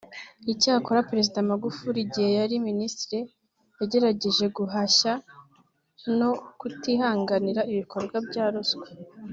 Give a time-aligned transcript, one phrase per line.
[0.53, 3.19] Icyakora Perezida Magufuli igihe yari Minisitiri
[3.77, 5.13] yagerageje guhashya
[6.19, 8.85] no kutihanganira ibikorwa bya ruswa